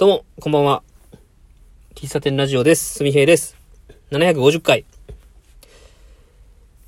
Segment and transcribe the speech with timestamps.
[0.00, 0.82] どうも、こんばんは。
[1.94, 2.94] 喫茶店ラジオです。
[2.94, 3.54] すみへいです。
[4.10, 4.86] 750回。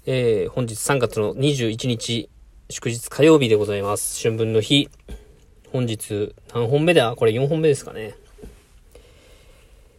[0.07, 2.31] えー、本日3月の21日、
[2.71, 4.19] 祝日火曜日でございます。
[4.23, 4.89] 春分の日。
[5.73, 7.15] 本日、何本目だ？
[7.15, 8.15] これ4本目ですかね。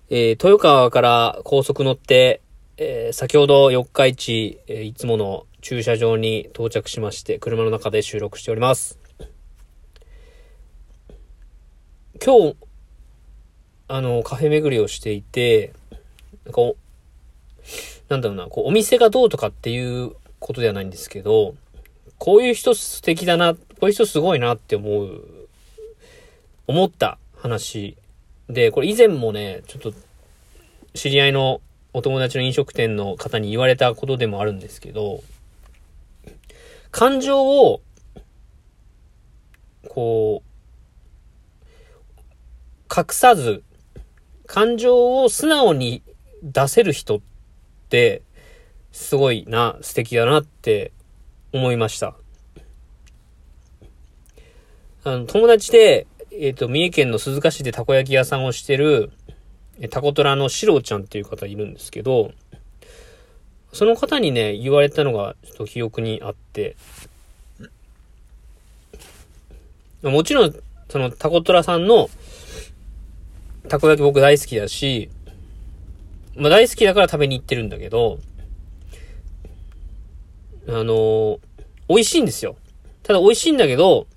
[0.09, 2.41] えー、豊川から高速乗って、
[2.77, 8.97] えー、先ほど四日市、えーいつもの駐車場に到着しまして、車の中で収録しております。
[12.19, 12.55] 今日、
[13.87, 15.73] あの、カフェ巡りをしていて、
[16.45, 16.75] なんかお、
[18.09, 21.55] なんだろうな、こう、お店がどうとかっていうことではないんですけど、
[22.17, 25.21] こういう人素敵だな、こういう人すごいなって思う、
[26.67, 27.97] 思った話
[28.49, 29.93] で、これ以前もね、ちょっと、
[30.93, 31.59] 知り合いの
[31.91, 35.23] お友達の飲食店の方に言われたことでもあるんですけど、
[36.91, 37.81] 感情を、
[39.89, 40.53] こう、
[42.95, 43.63] 隠さず、
[44.53, 46.03] 感情を素直に
[46.43, 47.21] 出せる人っ
[47.89, 48.21] て、
[48.91, 50.91] すごいな、素敵だなって
[51.53, 52.15] 思いました。
[55.03, 59.11] あの、友達で、えっ、と、三重県の鈴鹿市でたこ焼き屋さんをしてる、
[59.89, 62.31] タコトラのシロちゃんっていう方いるんですけど、
[63.71, 66.75] その方にね、言われたのが、ちょっと記憶にあって、
[70.03, 70.55] もちろん、
[70.89, 72.07] そのタコトラさんの、
[73.67, 75.09] たこ焼き僕大好きだし、
[76.35, 78.19] まあ大好きだから食べに行ってるんだけど、
[80.67, 81.39] あのー
[81.89, 82.55] 美味しいんですよ。
[83.03, 84.07] ただ美味しいんだけど、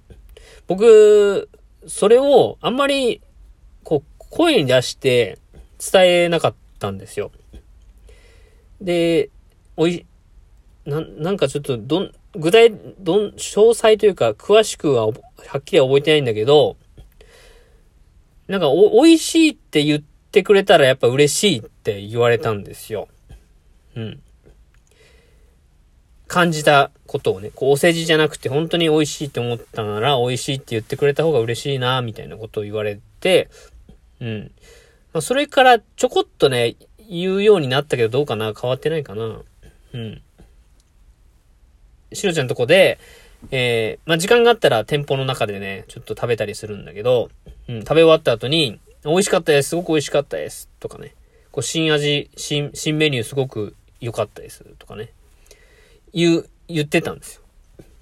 [0.66, 1.48] 僕、
[1.86, 3.20] それをあんまり、
[3.84, 5.38] こう、声に出して
[5.92, 7.32] 伝えなかったんですよ。
[8.80, 9.30] で、
[9.76, 10.06] おい、
[10.84, 15.12] なん、なんかちょっと、どん、具体、どん、詳細というか、詳しくは、は
[15.58, 16.76] っきりは覚えてないんだけど、
[18.48, 23.08] なんか、お、美味しいって言ってくれたらやっぱ嬉しいって言われたんですよ。
[23.96, 24.22] うん。
[26.28, 33.48] 感じたことをね、こう、お世辞じゃなくて本当に美味しいって思ったなら、美味しいって言ってくれた方が嬉しいな、みたいなことを言われて、
[34.20, 34.52] うん。
[35.12, 36.76] まあ、それからちょこっとね、
[37.08, 39.40] 言うようになったけどどうかな変わってないかな
[39.92, 40.22] うん。
[42.12, 42.98] しろちゃんとこで、
[43.50, 47.30] えー、まあ、時間があったら店舗の中でね、ちょっと食べたりするんだけど、
[47.68, 51.14] うん、食べ終わった後に、美味しかったです、すごく美味しかったです、とかね。
[51.52, 55.12] こう、新味、新、新メニューすごく良かったです、とかね。
[56.12, 57.42] 言う、言ってたんですよ。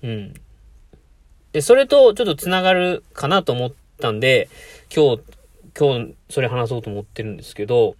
[0.02, 0.34] うん。
[1.52, 4.48] で、それとちょっと繋がるかなと思ったんで、
[4.94, 5.22] 今日、
[5.78, 7.96] 今日、それ話そうと思ってるんですけど、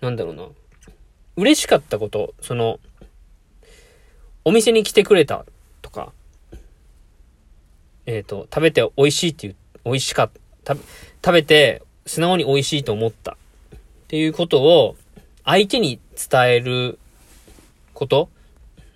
[0.00, 0.46] なんだろうな。
[1.36, 2.78] 嬉しかったこと、その、
[4.44, 5.44] お店に来てくれた
[5.82, 6.12] とか、
[8.06, 10.30] えっ、と、食べて美味しいっていう、美味しかっ
[10.64, 10.84] た、食べ
[11.24, 13.36] 食べて素直に美味しいと思ったっ
[14.08, 14.96] ていうことを
[15.44, 15.98] 相手に
[16.30, 16.98] 伝える
[17.94, 18.28] こと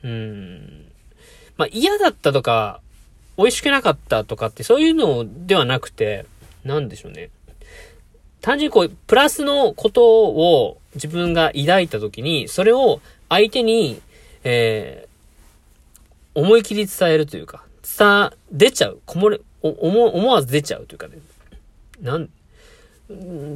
[0.02, 0.84] うん。
[1.56, 2.80] まあ嫌だったとか、
[3.38, 6.26] 美味しくなかったとかってそういうのではなくて、
[6.64, 7.30] なんでしょうね。
[8.42, 14.00] 単純にこう、プラスのことを自分が抱いたときに、それを相手に、
[14.44, 15.07] え
[16.38, 19.00] 思い切り伝えるというか、伝、出ちゃう。
[19.06, 21.18] こもれ、お思思わず出ちゃうというかね。
[22.00, 22.28] なん、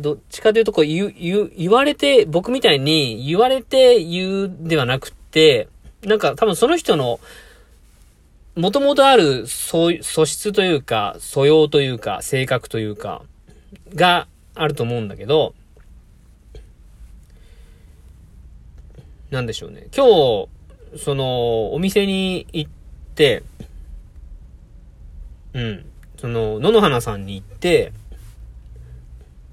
[0.02, 5.68] どっちかというと、こう、言、言、言われて、僕みたいに言われて言うではなくて、
[6.02, 7.20] なんか多分その人の、
[8.56, 13.22] もともとある素素質というか、素養というか、性格というか、
[13.94, 14.26] が
[14.56, 15.54] あると思うんだけど、
[19.30, 19.86] なんでしょうね。
[19.96, 20.48] 今日、
[20.96, 22.70] その、お店に行っ
[23.14, 23.42] て、
[25.54, 25.84] うん。
[26.18, 27.92] その、野々花さんに行って、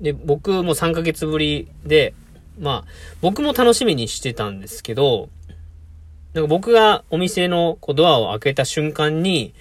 [0.02, 2.14] で、僕も3ヶ月ぶりで、
[2.60, 2.92] まあ、
[3.22, 5.30] 僕も楽しみにしてたんですけど、
[6.34, 9.54] なんか僕がお店のこうドアを開けた瞬間に、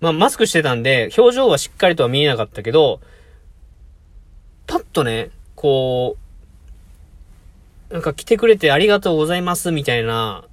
[0.00, 3.00] まあ、マスクしてたんで、表情はしっかりとは見えなかったけど、
[4.66, 6.29] パッとね、こう、
[7.90, 10.44] なんか来てくれてありがとうございますみたいな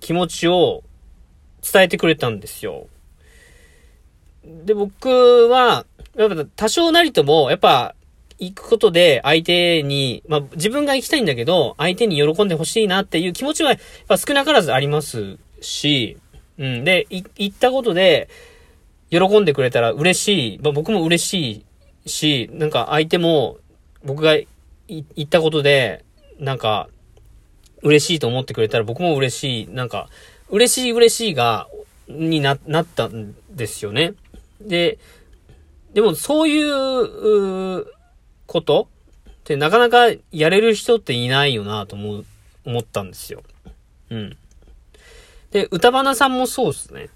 [0.00, 0.82] 気持ちを
[1.62, 2.88] 伝えてくれたんですよ。
[4.44, 5.86] で、僕は、
[6.16, 7.94] やっぱ多少なりとも、やっぱ、
[8.38, 13.78] 行くことで相手に、まあ自分が行きたいんだけど、相手に喜んでほしいなっていう気持ちは、やっ
[14.08, 16.18] ぱ少なからずありますし、
[16.58, 16.84] うん。
[16.84, 18.28] で、行ったことで、
[19.10, 20.58] 喜んでくれたら嬉しい。
[20.60, 21.64] まあ僕も嬉し
[22.04, 23.58] いし、なんか相手も、
[24.04, 24.36] 僕が
[24.88, 26.03] 行ったことで、
[26.38, 26.88] なんか、
[27.82, 29.68] 嬉しいと思ってくれたら僕も嬉しい。
[29.68, 30.08] なんか、
[30.48, 31.68] 嬉しい嬉しいが、
[32.08, 34.14] にな、なったんですよね。
[34.60, 34.98] で、
[35.92, 37.86] でもそういう、う
[38.46, 38.88] こと
[39.28, 42.24] ってなかなかやれる人っていないよなと思う、
[42.64, 43.42] 思ったんですよ。
[44.10, 44.36] うん。
[45.50, 47.08] で、歌花さんもそうですね。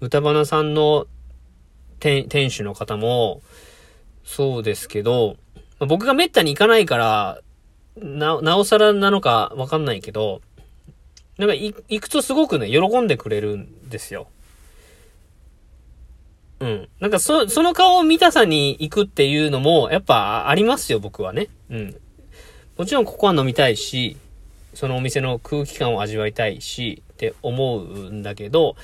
[0.00, 1.06] 歌花さんの、
[1.98, 3.42] 店主の方も、
[4.24, 5.36] そうですけど、
[5.80, 7.40] 僕がめったに行かないから、
[7.96, 10.40] な、なおさらなのかわかんないけど、
[11.38, 14.28] なんか行くとすごくね、喜んでくれるんですよ。
[16.60, 16.88] うん。
[17.00, 21.48] なんかそ、その顔を見たさに行くっていうのも、やっぱありますよ、僕はね。
[21.70, 21.96] うん。
[22.76, 24.18] もちろんここは飲みたいし、
[24.74, 28.76] そのお店の空気感を味わいたいし、って思うんだけど、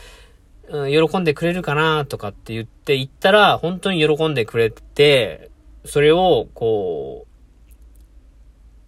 [0.68, 5.50] うん、喜んでくれるかなとかって言って行ったら、本当に喜んでくれて、
[5.84, 7.35] それを、こう、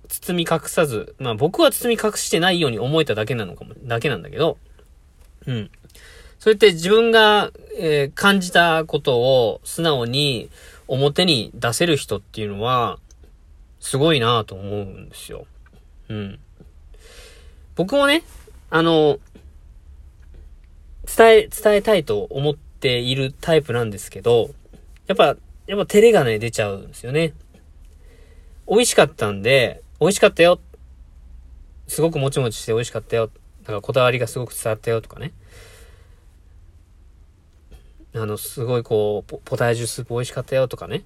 [0.09, 4.59] 包み隠さず、まあ僕は包み隠してないように思えただけなのかも、だけなんだけど、
[5.47, 5.71] うん。
[6.39, 10.51] そうやって自分が、えー、感じたことを素直に
[10.87, 12.99] 表に出せる人っていうのは、
[13.81, 15.47] すごいなと思うんですよ。
[16.09, 16.39] うん。
[17.77, 18.23] 僕もね、
[18.71, 19.19] あの、
[21.17, 24.51] 伝え、伝えたいと思っているタイプなんですけど、
[25.07, 27.35] やっぱ、やっぱ照れがね、出ちゃうんですよね。
[28.69, 30.61] 美味しかったんで、美味しかったよ。
[31.89, 33.31] すごくもちもちして美味しかったよ。
[33.63, 35.33] だからこだわりがすごく伝わったよとかね。
[38.15, 41.03] あの、すごいこう、ポタージュスープ美味しかったよとかね。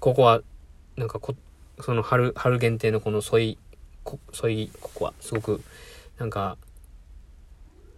[0.00, 0.42] ここは、
[0.96, 1.34] なんかこ、
[1.80, 3.56] その春、春限定のこのソイ、
[4.32, 5.62] ソイ、ここはすごく、
[6.18, 6.56] なんか、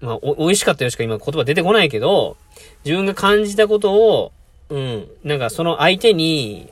[0.00, 2.36] まあ、お、美味しかったよしか今言葉出てこないけど、
[2.84, 4.32] 自分が感じたことを、
[4.68, 6.70] うん、なんかその相手に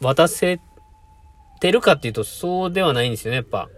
[0.00, 0.60] 渡せ
[1.60, 3.68] てるかっていうとそうではないんですよね、やっぱ。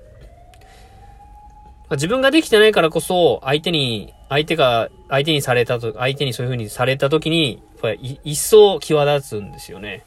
[1.93, 10.05] 自分ができてないからこそ、相手に相手が、相手にされたと、相手にそういう風にされた時に、やっぱり一層際立つんですよね。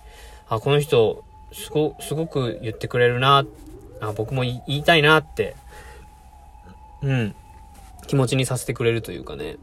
[0.50, 1.24] あ、この人、
[1.54, 3.46] すご、すごく言ってくれるな。
[4.02, 5.56] あ、僕も言いたいなって、
[7.02, 7.36] うん、
[8.08, 9.58] 気持ちにさせてくれるというかね。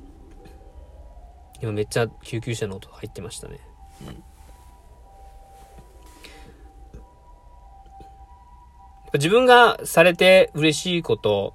[1.61, 3.61] 今めっちゃ救急車の音入ってましたね。
[4.06, 4.23] うん。
[9.14, 11.55] 自分がされて嬉しいこと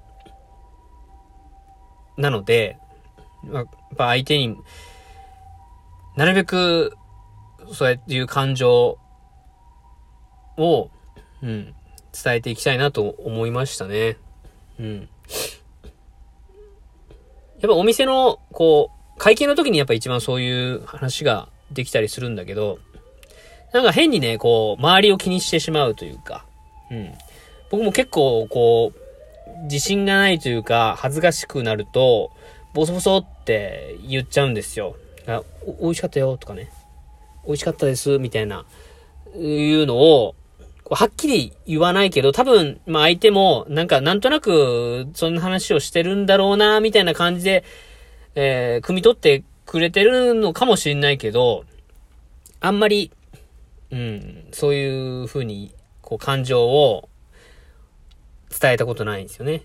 [2.16, 2.78] なので、
[3.52, 3.66] やっ
[3.96, 4.56] ぱ相手に、
[6.16, 6.96] なるべく、
[7.72, 8.98] そうやっていう感情
[10.56, 10.90] を、
[11.42, 11.74] うん、
[12.12, 14.16] 伝えていきたいなと思いましたね。
[14.78, 15.08] うん。
[17.60, 22.78] やっぱお店の、こう、会計の時にやっぱ一番そういう話ができたりするんだけど、
[23.72, 26.44] なんか変にね、こう、周りを気にしてしまうというか、
[26.90, 27.14] うん。
[27.72, 32.30] 僕も結構、こう、自信がないというか、恥ずかしくなると、
[32.74, 34.94] ボソボソって言っちゃうんですよ。
[35.26, 35.42] あ、
[35.80, 36.70] 美味しかったよとかね。
[37.46, 38.66] 美味しかったです、みたいな、
[39.34, 40.34] いうのを、
[40.90, 47.64] はっきり言わないけど、多分、まあ相手も、なんか、なんとなく、そんな話をしてるんだろうな、みたいな感じで、
[48.34, 51.64] えー、汲み取ってくれてるのかもしれないけど、
[52.60, 53.10] あんまり、
[53.90, 57.08] うん、そういう風に、こう、感情を
[58.58, 59.62] 伝えたことないんですよね。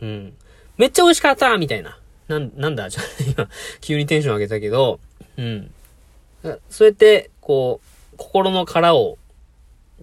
[0.00, 0.36] うん。
[0.76, 1.98] めっちゃ美味しかったみたいな。
[2.28, 3.48] なん、なんだ、ちょっと 今、
[3.80, 5.00] 急にテンション上げたけど、
[5.36, 5.70] うん。
[6.70, 9.18] そうやって、こう、心の殻を、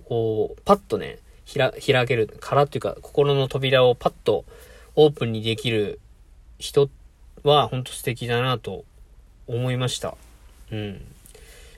[0.05, 4.45] こう、パッとね、ひら、開ける、殻っていうか、心の扉をパッと
[4.95, 5.99] オープンにできる
[6.59, 6.89] 人
[7.43, 8.85] は、ほんと素敵だなと
[9.47, 10.15] 思いました。
[10.71, 11.01] うん。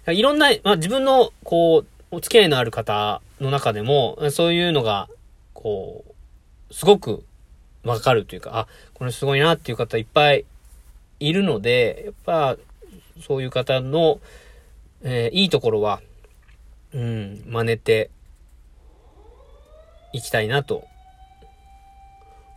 [0.07, 5.09] いろんな、まあ、自分の、こう、お付き合いのある方の中でも、そういうのが、
[5.53, 6.14] こう、
[6.71, 7.23] すごく
[7.83, 10.45] わかるというか、あ、これすごいなっていう方いっぱい
[11.19, 12.57] いるので、やっぱ、
[13.25, 14.19] そういう方の、
[15.03, 16.01] えー、いいところは、
[16.93, 18.09] うん、真似て
[20.13, 20.85] いきたいなと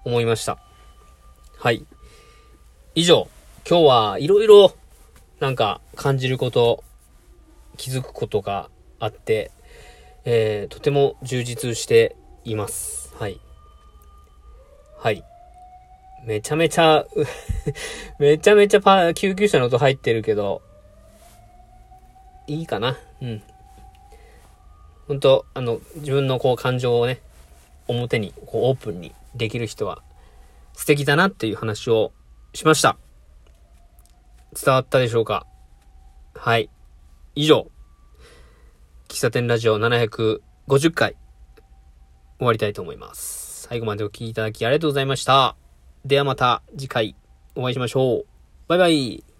[0.05, 0.59] 思いました。
[1.59, 1.85] はい。
[2.95, 3.29] 以上、
[3.69, 4.75] 今日はいろいろ
[5.41, 6.83] なんか感じること、
[7.77, 9.51] 気づくことがあって、
[10.25, 13.15] えー、とても充実しています。
[13.19, 13.41] はい。
[14.99, 15.25] はい。
[16.25, 17.07] めちゃめちゃ
[18.19, 20.61] めちゃめちゃパ、救急車の音入ってるけど、
[22.49, 22.99] いいかな？
[23.23, 23.43] うん。
[25.07, 27.21] ほんと、あの、自分のこう感情をね、
[27.87, 30.03] 表に、こうオープンにできる人は
[30.73, 32.13] 素敵だなっていう話を
[32.53, 32.99] しました。
[34.61, 35.47] 伝わったでしょうか？
[36.35, 36.69] はい。
[37.37, 37.71] 以上、
[39.09, 40.41] 喫茶店ラジオ750
[40.93, 41.15] 回
[42.39, 43.48] 終わりたいと思います。
[43.69, 45.55] 最後までお聴きいただきありがとうございました。
[46.05, 47.17] ではまた次回
[47.55, 48.27] お会いしましょう。
[48.67, 49.38] バイバイ。